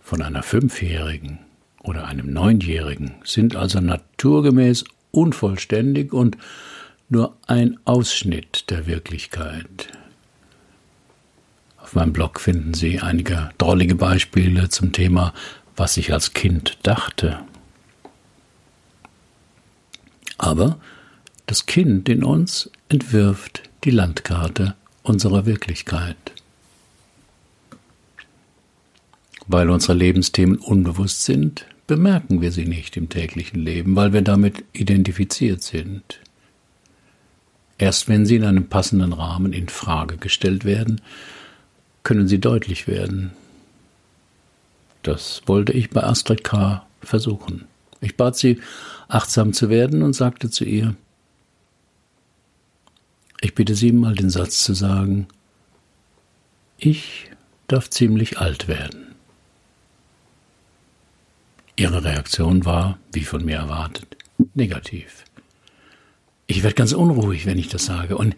von 0.00 0.22
einer 0.22 0.42
Fünfjährigen 0.42 1.40
oder 1.82 2.06
einem 2.06 2.32
Neunjährigen, 2.32 3.14
sind 3.24 3.56
also 3.56 3.80
naturgemäß 3.80 4.84
unvollständig 5.10 6.12
und 6.12 6.36
nur 7.08 7.36
ein 7.46 7.78
Ausschnitt 7.84 8.70
der 8.70 8.86
Wirklichkeit. 8.86 9.88
Auf 11.88 11.94
meinem 11.94 12.12
Blog 12.12 12.38
finden 12.38 12.74
Sie 12.74 13.00
einige 13.00 13.48
drollige 13.56 13.94
Beispiele 13.94 14.68
zum 14.68 14.92
Thema, 14.92 15.32
was 15.74 15.96
ich 15.96 16.12
als 16.12 16.34
Kind 16.34 16.76
dachte. 16.82 17.38
Aber 20.36 20.78
das 21.46 21.64
Kind 21.64 22.10
in 22.10 22.24
uns 22.24 22.70
entwirft 22.90 23.62
die 23.84 23.90
Landkarte 23.90 24.74
unserer 25.02 25.46
Wirklichkeit. 25.46 26.18
Weil 29.46 29.70
unsere 29.70 29.94
Lebensthemen 29.94 30.58
unbewusst 30.58 31.22
sind, 31.22 31.64
bemerken 31.86 32.42
wir 32.42 32.52
sie 32.52 32.66
nicht 32.66 32.98
im 32.98 33.08
täglichen 33.08 33.60
Leben, 33.60 33.96
weil 33.96 34.12
wir 34.12 34.20
damit 34.20 34.62
identifiziert 34.74 35.62
sind. 35.62 36.20
Erst 37.78 38.10
wenn 38.10 38.26
sie 38.26 38.36
in 38.36 38.44
einem 38.44 38.68
passenden 38.68 39.14
Rahmen 39.14 39.54
in 39.54 39.70
Frage 39.70 40.18
gestellt 40.18 40.66
werden, 40.66 41.00
können 42.08 42.26
sie 42.26 42.40
deutlich 42.40 42.86
werden. 42.86 43.32
Das 45.02 45.42
wollte 45.44 45.74
ich 45.74 45.90
bei 45.90 46.02
Astrid 46.02 46.42
K. 46.42 46.86
versuchen. 47.02 47.66
Ich 48.00 48.16
bat 48.16 48.34
sie, 48.34 48.62
achtsam 49.08 49.52
zu 49.52 49.68
werden 49.68 50.02
und 50.02 50.14
sagte 50.14 50.48
zu 50.48 50.64
ihr, 50.64 50.94
ich 53.42 53.54
bitte 53.54 53.74
Sie 53.74 53.92
mal 53.92 54.14
den 54.14 54.30
Satz 54.30 54.64
zu 54.64 54.72
sagen, 54.72 55.28
ich 56.78 57.30
darf 57.66 57.90
ziemlich 57.90 58.38
alt 58.38 58.68
werden. 58.68 59.14
Ihre 61.76 62.04
Reaktion 62.04 62.64
war, 62.64 62.96
wie 63.12 63.24
von 63.24 63.44
mir 63.44 63.56
erwartet, 63.56 64.16
negativ. 64.54 65.26
Ich 66.46 66.62
werde 66.62 66.74
ganz 66.74 66.92
unruhig, 66.92 67.44
wenn 67.44 67.58
ich 67.58 67.68
das 67.68 67.84
sage, 67.84 68.16
und 68.16 68.34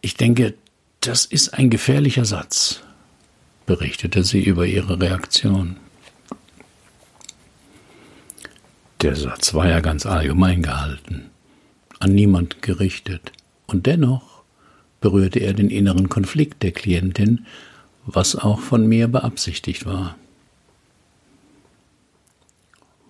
ich 0.00 0.16
denke, 0.16 0.54
das 1.00 1.26
ist 1.26 1.52
ein 1.52 1.68
gefährlicher 1.68 2.24
Satz, 2.24 2.82
berichtete 3.66 4.24
sie 4.24 4.42
über 4.42 4.66
ihre 4.66 5.00
Reaktion. 5.00 5.76
Der 9.00 9.16
Satz 9.16 9.52
war 9.54 9.68
ja 9.68 9.80
ganz 9.80 10.06
allgemein 10.06 10.62
gehalten, 10.62 11.30
an 11.98 12.14
niemand 12.14 12.62
gerichtet, 12.62 13.32
und 13.66 13.86
dennoch 13.86 14.42
berührte 15.00 15.40
er 15.40 15.54
den 15.54 15.70
inneren 15.70 16.08
Konflikt 16.08 16.62
der 16.62 16.72
Klientin, 16.72 17.46
was 18.06 18.36
auch 18.36 18.60
von 18.60 18.86
mir 18.86 19.08
beabsichtigt 19.08 19.86
war. 19.86 20.16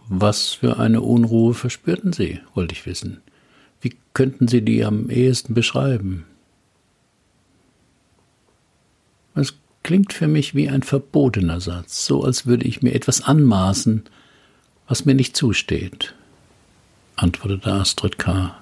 Was 0.09 0.49
für 0.53 0.79
eine 0.79 1.01
Unruhe 1.01 1.55
verspürten 1.55 2.13
Sie, 2.13 2.41
wollte 2.55 2.75
ich 2.75 2.87
wissen. 2.87 3.23
Wie 3.81 3.97
könnten 4.15 4.49
Sie 4.49 4.63
die 4.63 4.85
am 4.85 5.11
ehesten 5.11 5.55
beschreiben? 5.55 6.25
Es 9.35 9.55
klingt 9.83 10.13
für 10.13 10.29
mich 10.29 10.55
wie 10.55 10.69
ein 10.69 10.83
verbotener 10.83 11.61
Satz, 11.61 12.07
so 12.07 12.25
als 12.25 12.47
würde 12.47 12.67
ich 12.67 12.83
mir 12.83 12.95
etwas 12.95 13.23
anmaßen, 13.23 14.05
was 14.89 15.05
mir 15.05 15.15
nicht 15.15 15.37
zusteht, 15.37 16.15
antwortete 17.17 17.73
Astrid 17.73 18.19
K. 18.19 18.57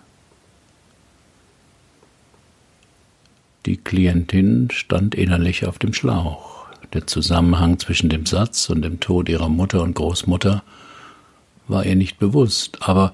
Die 3.67 3.77
Klientin 3.77 4.69
stand 4.71 5.15
innerlich 5.15 5.67
auf 5.67 5.79
dem 5.79 5.93
Schlauch. 5.93 6.67
Der 6.93 7.07
Zusammenhang 7.07 7.79
zwischen 7.79 8.09
dem 8.09 8.27
Satz 8.27 8.71
und 8.71 8.83
dem 8.83 9.01
Tod 9.01 9.29
ihrer 9.29 9.49
Mutter 9.49 9.83
und 9.83 9.95
Großmutter 9.95 10.63
war 11.69 11.85
ihr 11.85 11.95
nicht 11.95 12.19
bewusst, 12.19 12.79
aber 12.81 13.13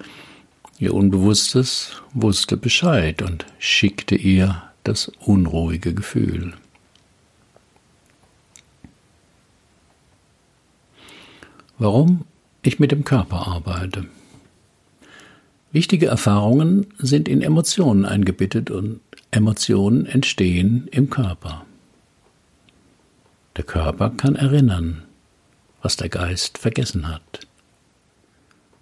ihr 0.79 0.95
Unbewusstes 0.95 2.03
wusste 2.15 2.57
Bescheid 2.57 3.23
und 3.23 3.45
schickte 3.59 4.15
ihr 4.15 4.63
das 4.85 5.11
unruhige 5.19 5.95
Gefühl. 5.95 6.55
Warum 11.79 12.25
ich 12.63 12.79
mit 12.79 12.91
dem 12.91 13.05
Körper 13.05 13.47
arbeite. 13.47 14.07
Wichtige 15.73 16.07
Erfahrungen 16.07 16.87
sind 16.99 17.29
in 17.29 17.43
Emotionen 17.43 18.05
eingebettet 18.05 18.71
und 18.71 19.01
Emotionen 19.31 20.07
entstehen 20.07 20.89
im 20.91 21.11
Körper. 21.11 21.67
Der 23.57 23.65
Körper 23.65 24.11
kann 24.11 24.37
erinnern, 24.37 25.03
was 25.83 25.97
der 25.97 26.09
Geist 26.09 26.59
vergessen 26.59 27.09
hat. 27.09 27.47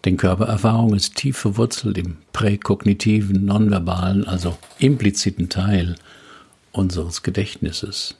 Denn 0.04 0.16
Körpererfahrung 0.16 0.94
ist 0.94 1.16
tief 1.16 1.38
verwurzelt 1.38 1.96
im 1.98 2.18
präkognitiven, 2.32 3.46
nonverbalen, 3.46 4.28
also 4.28 4.56
impliziten 4.78 5.48
Teil 5.48 5.96
unseres 6.72 7.22
Gedächtnisses. 7.22 8.16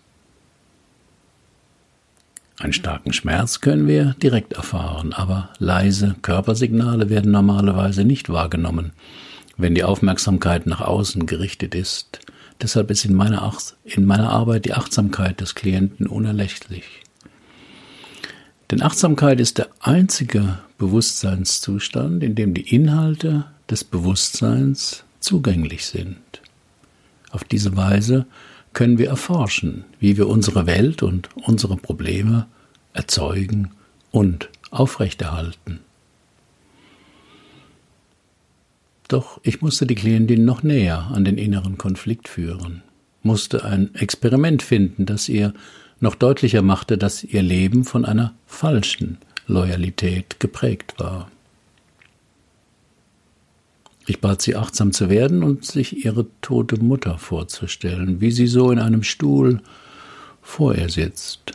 Einen 2.59 2.73
starken 2.73 3.13
Schmerz 3.13 3.61
können 3.61 3.89
wir 3.89 4.15
direkt 4.23 4.53
erfahren, 4.53 5.13
aber 5.13 5.51
leise 5.59 6.15
Körpersignale 6.23 7.11
werden 7.11 7.33
normalerweise 7.33 8.05
nicht 8.05 8.29
wahrgenommen, 8.29 8.93
wenn 9.57 9.75
die 9.75 9.85
Aufmerksamkeit 9.85 10.67
nach 10.67 10.81
außen 10.81 11.27
gerichtet 11.27 11.75
ist. 11.75 12.21
Deshalb 12.63 12.91
ist 12.91 13.05
in 13.05 13.15
meiner, 13.15 13.53
in 13.85 14.05
meiner 14.05 14.31
Arbeit 14.31 14.65
die 14.65 14.75
Achtsamkeit 14.75 15.41
des 15.41 15.57
Klienten 15.57 16.07
unerlässlich. 16.07 16.85
Denn 18.71 18.83
Achtsamkeit 18.83 19.41
ist 19.41 19.59
der 19.59 19.69
einzige 19.81 20.61
Bewusstseinszustand, 20.79 22.23
in 22.23 22.37
dem 22.37 22.55
die 22.55 22.75
Inhalte 22.75 23.47
des 23.69 23.85
Bewusstseins 23.85 25.05
zugänglich 25.21 25.87
sind. 25.87 26.19
Auf 27.31 27.45
diese 27.45 27.77
Weise 27.77 28.27
können 28.75 28.99
wir 28.99 29.09
erforschen, 29.09 29.85
wie 29.99 30.17
wir 30.17 30.29
unsere 30.29 30.67
Welt 30.67 31.03
und 31.03 31.29
unsere 31.37 31.77
Probleme 31.77 32.47
erzeugen 32.93 33.71
und 34.11 34.51
aufrechterhalten. 34.71 35.81
Doch 39.09 39.41
ich 39.43 39.61
musste 39.63 39.87
die 39.87 39.95
Klientin 39.95 40.45
noch 40.45 40.63
näher 40.63 41.11
an 41.13 41.25
den 41.25 41.39
inneren 41.39 41.79
Konflikt 41.79 42.29
führen, 42.29 42.83
musste 43.23 43.65
ein 43.65 43.95
Experiment 43.95 44.63
finden, 44.63 45.07
das 45.07 45.29
ihr 45.29 45.55
noch 46.01 46.15
deutlicher 46.15 46.63
machte, 46.63 46.99
dass 46.99 47.23
ihr 47.23 47.43
Leben 47.43 47.85
von 47.85 48.05
einer 48.05 48.35
falschen 48.47 49.19
Loyalität 49.47 50.41
geprägt 50.41 50.95
war. 50.99 51.31
Ich 54.07 54.21
bat 54.21 54.43
sie 54.43 54.57
achtsam 54.57 54.93
zu 54.93 55.09
werden 55.09 55.43
und 55.43 55.65
sich 55.65 56.05
ihre 56.05 56.27
tote 56.43 56.77
Mutter 56.79 57.19
vorzustellen, 57.19 58.21
wie 58.21 58.31
sie 58.31 58.47
so 58.47 58.71
in 58.71 58.79
einem 58.79 59.03
Stuhl 59.03 59.63
vor 60.43 60.75
ihr 60.75 60.91
sitzt. 60.91 61.53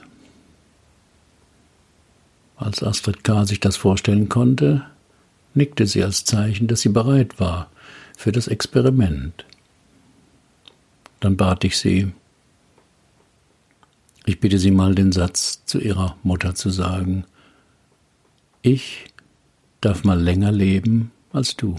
Als 2.57 2.83
Astrid 2.83 3.23
K. 3.23 3.45
sich 3.45 3.59
das 3.59 3.77
vorstellen 3.77 4.29
konnte, 4.29 4.83
nickte 5.53 5.85
sie 5.85 6.03
als 6.03 6.25
Zeichen, 6.25 6.67
dass 6.67 6.81
sie 6.81 6.89
bereit 6.89 7.39
war 7.39 7.69
für 8.17 8.31
das 8.31 8.47
Experiment. 8.47 9.45
Dann 11.19 11.37
bat 11.37 11.63
ich 11.63 11.77
sie, 11.77 12.11
ich 14.25 14.39
bitte 14.39 14.59
Sie 14.59 14.71
mal 14.71 14.93
den 14.93 15.11
Satz 15.11 15.65
zu 15.65 15.79
Ihrer 15.79 16.15
Mutter 16.21 16.53
zu 16.53 16.69
sagen, 16.69 17.25
ich 18.61 19.05
darf 19.81 20.03
mal 20.03 20.19
länger 20.19 20.51
leben 20.51 21.11
als 21.31 21.55
du. 21.55 21.75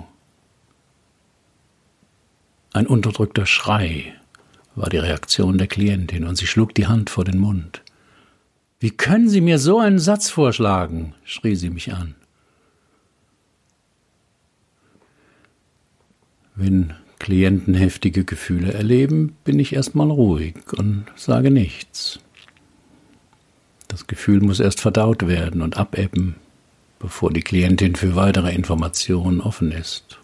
Ein 2.72 2.86
unterdrückter 2.86 3.46
Schrei 3.46 4.14
war 4.76 4.88
die 4.88 4.98
Reaktion 4.98 5.58
der 5.58 5.66
Klientin, 5.66 6.24
und 6.24 6.36
sie 6.36 6.46
schlug 6.46 6.74
die 6.74 6.86
Hand 6.86 7.10
vor 7.10 7.24
den 7.24 7.38
Mund. 7.38 7.82
Wie 8.78 8.90
können 8.90 9.28
Sie 9.28 9.40
mir 9.40 9.58
so 9.58 9.78
einen 9.78 9.98
Satz 9.98 10.30
vorschlagen? 10.30 11.14
schrie 11.24 11.54
sie 11.54 11.68
mich 11.68 11.92
an. 11.92 12.14
Wenn 16.54 16.94
Klienten 17.18 17.74
heftige 17.74 18.24
Gefühle 18.24 18.72
erleben, 18.72 19.36
bin 19.44 19.58
ich 19.58 19.74
erstmal 19.74 20.10
ruhig 20.10 20.54
und 20.78 21.06
sage 21.16 21.50
nichts. 21.50 22.20
Das 23.88 24.06
Gefühl 24.06 24.40
muss 24.40 24.60
erst 24.60 24.80
verdaut 24.80 25.26
werden 25.26 25.60
und 25.60 25.76
abebben, 25.76 26.36
bevor 26.98 27.32
die 27.32 27.42
Klientin 27.42 27.96
für 27.96 28.14
weitere 28.14 28.54
Informationen 28.54 29.40
offen 29.40 29.72
ist. 29.72 30.19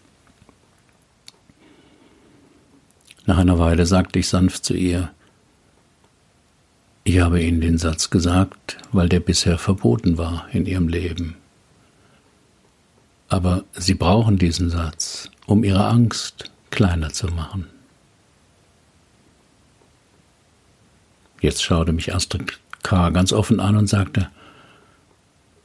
Nach 3.27 3.37
einer 3.37 3.59
Weile 3.59 3.85
sagte 3.85 4.19
ich 4.19 4.29
sanft 4.29 4.63
zu 4.63 4.73
ihr, 4.73 5.11
ich 7.03 7.19
habe 7.19 7.41
Ihnen 7.41 7.61
den 7.61 7.77
Satz 7.77 8.09
gesagt, 8.09 8.77
weil 8.91 9.09
der 9.09 9.19
bisher 9.19 9.57
verboten 9.57 10.17
war 10.17 10.47
in 10.53 10.65
Ihrem 10.65 10.87
Leben. 10.87 11.35
Aber 13.27 13.65
Sie 13.73 13.95
brauchen 13.95 14.37
diesen 14.37 14.69
Satz, 14.69 15.29
um 15.45 15.65
Ihre 15.65 15.85
Angst 15.85 16.51
kleiner 16.69 17.09
zu 17.11 17.27
machen. 17.27 17.67
Jetzt 21.41 21.63
schaute 21.63 21.91
mich 21.91 22.15
Astrid 22.15 22.59
K. 22.81 23.09
ganz 23.09 23.33
offen 23.33 23.59
an 23.59 23.75
und 23.75 23.87
sagte, 23.87 24.29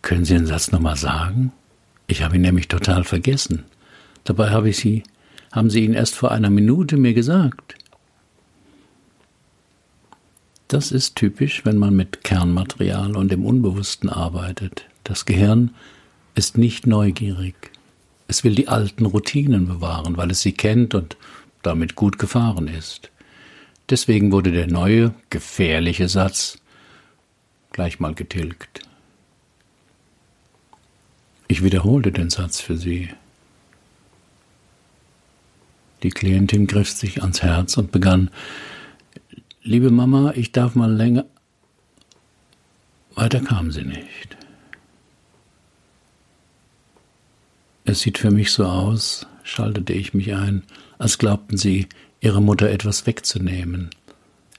können 0.03 0.25
Sie 0.25 0.35
den 0.35 0.46
Satz 0.46 0.72
nochmal 0.72 0.96
sagen? 0.96 1.53
Ich 2.09 2.25
habe 2.25 2.37
ihn 2.37 2.42
nämlich 2.42 2.66
total 2.66 3.05
vergessen. 3.05 3.64
Dabei 4.25 4.51
habe 4.51 4.70
ich 4.70 4.79
Sie 4.79 5.05
haben 5.53 5.71
Sie 5.71 5.85
ihn 5.85 5.95
erst 5.95 6.15
vor 6.15 6.33
einer 6.33 6.51
Minute 6.51 6.97
mir 6.97 7.15
gesagt. 7.15 7.77
Das 10.69 10.91
ist 10.91 11.17
typisch, 11.17 11.65
wenn 11.67 11.77
man 11.77 11.95
mit 11.95 12.25
Kernmaterial 12.25 13.15
und 13.17 13.31
dem 13.31 13.45
Unbewussten 13.45 14.09
arbeitet. 14.09 14.87
Das 15.05 15.27
Gehirn 15.27 15.75
ist 16.35 16.57
nicht 16.57 16.87
neugierig. 16.87 17.55
Es 18.27 18.43
will 18.43 18.55
die 18.55 18.69
alten 18.69 19.05
Routinen 19.05 19.69
bewahren, 19.69 20.17
weil 20.17 20.31
es 20.31 20.41
sie 20.41 20.53
kennt 20.53 20.95
und 20.95 21.19
damit 21.62 21.95
gut 21.95 22.19
gefahren 22.19 22.69
ist. 22.69 23.11
Deswegen 23.91 24.33
wurde 24.33 24.53
der 24.53 24.69
neue, 24.69 25.12
gefährliche 25.29 26.09
Satz 26.09 26.59
gleich 27.73 28.01
mal 28.01 28.15
getilgt. 28.15 28.81
Ich 31.49 31.62
wiederholte 31.62 32.12
den 32.12 32.31
Satz 32.31 32.61
für 32.61 32.79
Sie. 32.79 33.11
Die 36.03 36.11
Klientin 36.11 36.67
griff 36.67 36.91
sich 36.91 37.23
ans 37.23 37.43
Herz 37.43 37.77
und 37.77 37.93
begann, 37.93 38.31
liebe 39.62 39.91
Mama, 39.91 40.33
ich 40.35 40.51
darf 40.53 40.75
mal 40.75 40.93
länger. 40.93 41.27
Weiter 43.15 43.41
kam 43.41 43.71
sie 43.71 43.85
nicht. 43.85 44.37
Es 47.85 48.01
sieht 48.01 48.19
für 48.19 48.31
mich 48.31 48.51
so 48.51 48.65
aus, 48.65 49.27
schaltete 49.45 49.93
ich 49.93 50.15
mich 50.15 50.35
ein, 50.35 50.62
als 50.99 51.19
glaubten 51.19 51.57
sie, 51.57 51.88
ihrer 52.21 52.41
Mutter 52.41 52.71
etwas 52.71 53.07
wegzunehmen, 53.07 53.91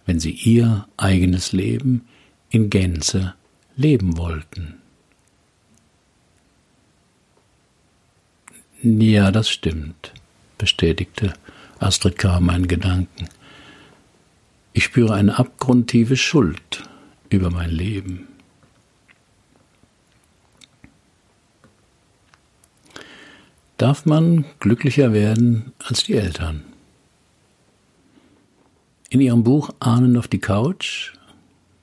wenn 0.06 0.20
sie 0.20 0.32
ihr 0.32 0.88
eigenes 0.98 1.54
Leben 1.54 2.06
in 2.50 2.70
Gänze 2.70 3.34
leben 3.76 4.18
wollten. 4.18 4.76
Ja, 8.82 9.32
das 9.32 9.50
stimmt 9.50 10.14
bestätigte 10.64 11.34
Astrid 11.80 12.18
K. 12.18 12.40
meinen 12.40 12.70
Gedanken. 12.70 13.28
Ich 14.72 14.86
spüre 14.86 15.14
eine 15.14 15.38
abgrundtiefe 15.38 16.16
Schuld 16.16 16.84
über 17.30 17.52
mein 17.52 17.70
Leben. 17.70 18.30
darf 23.84 24.06
man 24.06 24.46
glücklicher 24.62 25.12
werden 25.12 25.74
als 25.84 26.06
die 26.06 26.14
Eltern. 26.14 26.64
In 29.10 29.20
ihrem 29.20 29.44
Buch 29.44 29.72
Ahnen 29.82 30.16
auf 30.16 30.30
die 30.30 30.40
Couch 30.40 31.12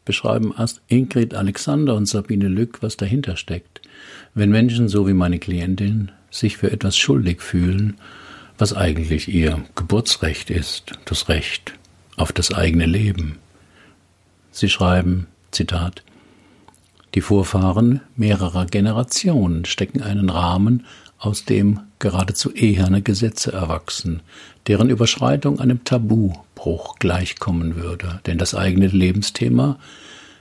beschreiben 0.07 0.55
Ingrid 0.89 1.35
Alexander 1.35 1.95
und 1.97 2.07
Sabine 2.07 2.49
Lück, 2.49 2.79
was 2.81 2.97
dahinter 2.97 3.37
steckt, 3.37 3.83
wenn 4.33 4.49
Menschen 4.51 4.89
so 4.89 5.07
wie 5.07 5.13
meine 5.13 5.39
Klientin 5.39 6.11
sich 6.31 6.57
für 6.57 6.73
etwas 6.73 6.97
schuldig 6.97 7.43
fühlen, 7.43 7.99
was 8.61 8.75
eigentlich 8.75 9.29
ihr 9.29 9.65
Geburtsrecht 9.75 10.51
ist, 10.51 10.93
das 11.07 11.29
Recht 11.29 11.75
auf 12.17 12.33
das 12.33 12.53
eigene 12.53 12.87
Leben. 12.87 13.39
Sie 14.53 14.69
schreiben, 14.69 15.27
Zitat, 15.51 16.03
die 17.15 17.23
Vorfahren 17.23 18.03
mehrerer 18.17 18.67
Generationen 18.67 19.65
stecken 19.65 20.03
einen 20.03 20.29
Rahmen, 20.29 20.87
aus 21.19 21.45
dem 21.45 21.81
geradezu 21.99 22.53
eherne 22.53 23.03
Gesetze 23.03 23.53
erwachsen, 23.53 24.21
deren 24.67 24.89
Überschreitung 24.89 25.61
einem 25.61 25.85
Tabubruch 25.85 26.97
gleichkommen 26.99 27.77
würde. 27.77 28.21
Denn 28.27 28.39
das 28.39 28.55
eigene 28.55 28.87
Lebensthema 28.87 29.79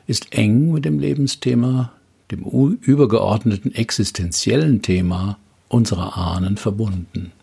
ist 0.07 0.33
eng 0.33 0.71
mit 0.71 0.85
dem 0.85 0.99
Lebensthema, 0.99 1.91
dem 2.31 2.43
übergeordneten 2.43 3.75
existenziellen 3.75 4.81
Thema 4.81 5.37
unserer 5.67 6.17
Ahnen 6.17 6.55
verbunden. 6.55 7.33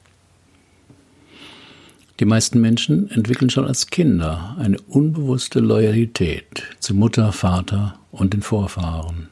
Die 2.19 2.25
meisten 2.25 2.61
Menschen 2.61 3.11
entwickeln 3.11 3.51
schon 3.51 3.67
als 3.67 3.89
Kinder 3.89 4.57
eine 4.59 4.79
unbewusste 4.89 5.61
Loyalität 5.61 6.63
zu 6.81 6.95
Mutter, 6.95 7.33
Vater 7.33 7.99
und 8.11 8.33
den 8.33 8.41
Vorfahren. 8.41 9.29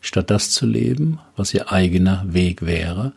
Statt 0.00 0.30
das 0.30 0.50
zu 0.50 0.66
leben, 0.66 1.18
was 1.36 1.52
ihr 1.52 1.72
eigener 1.72 2.24
Weg 2.28 2.64
wäre, 2.64 3.12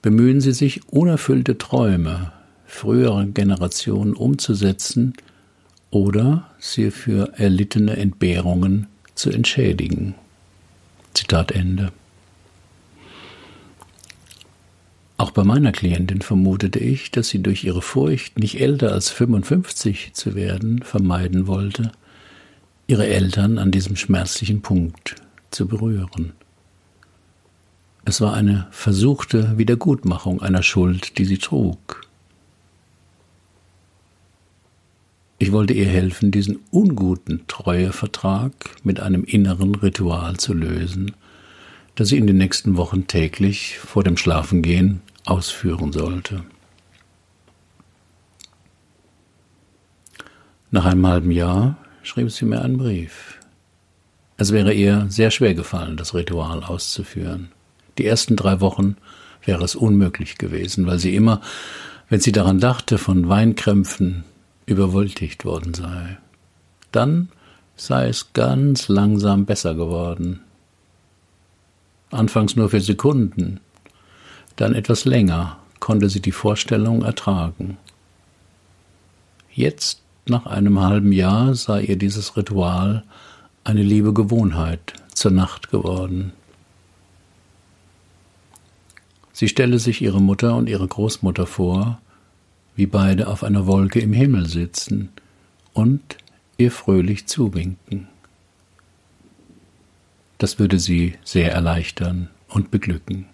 bemühen 0.00 0.40
sie 0.40 0.52
sich, 0.52 0.88
unerfüllte 0.88 1.58
Träume 1.58 2.32
früherer 2.66 3.26
Generationen 3.26 4.14
umzusetzen 4.14 5.14
oder 5.90 6.48
sie 6.58 6.90
für 6.90 7.32
erlittene 7.38 7.96
Entbehrungen 7.96 8.86
zu 9.14 9.30
entschädigen. 9.30 10.14
Zitat 11.14 11.52
Ende. 11.52 11.92
Auch 15.18 15.32
bei 15.32 15.42
meiner 15.42 15.72
Klientin 15.72 16.22
vermutete 16.22 16.78
ich, 16.78 17.10
dass 17.10 17.28
sie 17.28 17.42
durch 17.42 17.64
ihre 17.64 17.82
Furcht, 17.82 18.38
nicht 18.38 18.60
älter 18.60 18.92
als 18.92 19.10
55 19.10 20.12
zu 20.14 20.36
werden, 20.36 20.82
vermeiden 20.84 21.48
wollte, 21.48 21.90
ihre 22.86 23.08
Eltern 23.08 23.58
an 23.58 23.72
diesem 23.72 23.96
schmerzlichen 23.96 24.62
Punkt 24.62 25.16
zu 25.50 25.66
berühren. 25.66 26.34
Es 28.04 28.20
war 28.20 28.32
eine 28.32 28.68
versuchte 28.70 29.58
Wiedergutmachung 29.58 30.40
einer 30.40 30.62
Schuld, 30.62 31.18
die 31.18 31.24
sie 31.24 31.38
trug. 31.38 32.02
Ich 35.38 35.50
wollte 35.50 35.74
ihr 35.74 35.86
helfen, 35.86 36.30
diesen 36.30 36.60
unguten 36.70 37.42
Treuevertrag 37.48 38.52
mit 38.84 39.00
einem 39.00 39.24
inneren 39.24 39.74
Ritual 39.74 40.36
zu 40.36 40.54
lösen, 40.54 41.12
das 41.98 42.10
sie 42.10 42.16
in 42.16 42.28
den 42.28 42.36
nächsten 42.36 42.76
Wochen 42.76 43.08
täglich 43.08 43.76
vor 43.78 44.04
dem 44.04 44.16
Schlafengehen 44.16 45.00
ausführen 45.24 45.90
sollte. 45.90 46.44
Nach 50.70 50.84
einem 50.84 51.04
halben 51.04 51.32
Jahr 51.32 51.76
schrieb 52.04 52.30
sie 52.30 52.44
mir 52.44 52.62
einen 52.62 52.78
Brief. 52.78 53.40
Es 54.36 54.52
wäre 54.52 54.72
ihr 54.72 55.06
sehr 55.08 55.32
schwer 55.32 55.54
gefallen, 55.54 55.96
das 55.96 56.14
Ritual 56.14 56.62
auszuführen. 56.62 57.50
Die 57.98 58.06
ersten 58.06 58.36
drei 58.36 58.60
Wochen 58.60 58.96
wäre 59.44 59.64
es 59.64 59.74
unmöglich 59.74 60.38
gewesen, 60.38 60.86
weil 60.86 61.00
sie 61.00 61.16
immer, 61.16 61.40
wenn 62.08 62.20
sie 62.20 62.30
daran 62.30 62.60
dachte, 62.60 62.98
von 62.98 63.28
Weinkrämpfen 63.28 64.22
überwältigt 64.66 65.44
worden 65.44 65.74
sei. 65.74 66.16
Dann 66.92 67.30
sei 67.74 68.06
es 68.06 68.32
ganz 68.34 68.86
langsam 68.86 69.46
besser 69.46 69.74
geworden. 69.74 70.42
Anfangs 72.10 72.56
nur 72.56 72.70
für 72.70 72.80
Sekunden, 72.80 73.60
dann 74.56 74.74
etwas 74.74 75.04
länger 75.04 75.58
konnte 75.78 76.08
sie 76.08 76.20
die 76.20 76.32
Vorstellung 76.32 77.02
ertragen. 77.02 77.76
Jetzt, 79.52 80.02
nach 80.26 80.46
einem 80.46 80.80
halben 80.80 81.12
Jahr, 81.12 81.54
sei 81.54 81.82
ihr 81.82 81.96
dieses 81.96 82.36
Ritual 82.36 83.04
eine 83.64 83.82
liebe 83.82 84.12
Gewohnheit 84.12 84.94
zur 85.12 85.30
Nacht 85.30 85.70
geworden. 85.70 86.32
Sie 89.32 89.48
stelle 89.48 89.78
sich 89.78 90.02
ihre 90.02 90.20
Mutter 90.20 90.56
und 90.56 90.68
ihre 90.68 90.88
Großmutter 90.88 91.46
vor, 91.46 92.00
wie 92.74 92.86
beide 92.86 93.28
auf 93.28 93.44
einer 93.44 93.66
Wolke 93.66 94.00
im 94.00 94.12
Himmel 94.12 94.48
sitzen 94.48 95.10
und 95.74 96.16
ihr 96.56 96.72
fröhlich 96.72 97.26
zuwinken. 97.26 98.08
Das 100.38 100.58
würde 100.58 100.78
sie 100.78 101.18
sehr 101.24 101.52
erleichtern 101.52 102.30
und 102.48 102.70
beglücken. 102.70 103.26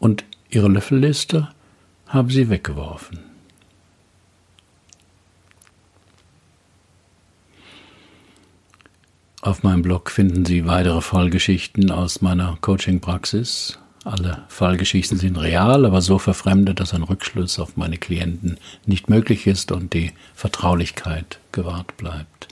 Und 0.00 0.24
ihre 0.50 0.68
Löffelliste 0.68 1.48
haben 2.06 2.30
sie 2.30 2.48
weggeworfen. 2.48 3.18
Auf 9.42 9.62
meinem 9.62 9.82
Blog 9.82 10.10
finden 10.10 10.44
Sie 10.44 10.66
weitere 10.66 11.00
Fallgeschichten 11.00 11.92
aus 11.92 12.20
meiner 12.20 12.58
Coaching-Praxis 12.60 13.78
alle 14.06 14.44
Fallgeschichten 14.46 15.18
sind 15.18 15.36
real, 15.36 15.84
aber 15.84 16.00
so 16.00 16.20
verfremdet, 16.20 16.78
dass 16.78 16.94
ein 16.94 17.02
Rückschluss 17.02 17.58
auf 17.58 17.76
meine 17.76 17.98
Klienten 17.98 18.56
nicht 18.86 19.10
möglich 19.10 19.48
ist 19.48 19.72
und 19.72 19.94
die 19.94 20.12
Vertraulichkeit 20.32 21.40
gewahrt 21.50 21.96
bleibt. 21.96 22.46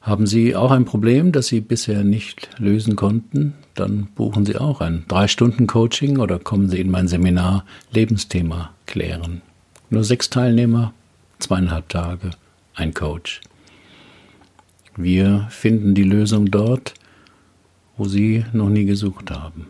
Haben 0.00 0.26
Sie 0.26 0.56
auch 0.56 0.70
ein 0.70 0.86
Problem, 0.86 1.30
das 1.30 1.48
Sie 1.48 1.60
bisher 1.60 2.04
nicht 2.04 2.48
lösen 2.58 2.96
konnten? 2.96 3.54
Dann 3.74 4.08
buchen 4.14 4.46
Sie 4.46 4.56
auch 4.56 4.80
ein 4.80 5.04
Drei-Stunden-Coaching 5.08 6.18
oder 6.18 6.38
kommen 6.38 6.70
Sie 6.70 6.80
in 6.80 6.90
mein 6.90 7.06
Seminar 7.06 7.66
Lebensthema 7.92 8.70
klären. 8.86 9.42
Nur 9.90 10.02
sechs 10.04 10.30
Teilnehmer, 10.30 10.94
zweieinhalb 11.38 11.88
Tage, 11.90 12.30
ein 12.74 12.94
Coach. 12.94 13.42
Wir 14.96 15.46
finden 15.50 15.94
die 15.94 16.04
Lösung 16.04 16.50
dort, 16.50 16.94
wo 17.98 18.06
Sie 18.06 18.46
noch 18.54 18.70
nie 18.70 18.86
gesucht 18.86 19.30
haben. 19.30 19.66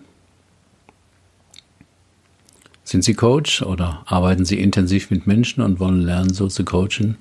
Sind 2.85 3.03
Sie 3.03 3.15
Coach 3.15 3.63
oder 3.63 4.03
arbeiten 4.07 4.45
Sie 4.45 4.61
intensiv 4.61 5.11
mit 5.11 5.27
Menschen 5.27 5.63
und 5.63 5.81
wollen 5.81 6.03
lernen, 6.03 6.33
so 6.33 6.47
zu 6.47 6.65
coachen? 6.65 7.17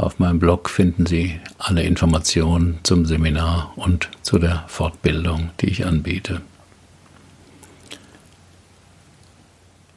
Auf 0.00 0.18
meinem 0.18 0.38
Blog 0.38 0.70
finden 0.70 1.04
Sie 1.04 1.38
alle 1.58 1.82
Informationen 1.82 2.78
zum 2.84 3.04
Seminar 3.04 3.74
und 3.76 4.08
zu 4.22 4.38
der 4.38 4.64
Fortbildung, 4.66 5.50
die 5.60 5.66
ich 5.66 5.84
anbiete. 5.84 6.40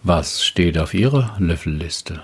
Was 0.04 0.44
steht 0.44 0.78
auf 0.78 0.94
Ihrer 0.94 1.38
Löffelliste? 1.40 2.22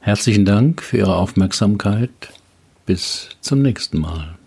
Herzlichen 0.00 0.44
Dank 0.44 0.82
für 0.82 0.96
Ihre 0.98 1.14
Aufmerksamkeit. 1.14 2.10
Bis 2.84 3.28
zum 3.40 3.62
nächsten 3.62 4.00
Mal. 4.00 4.37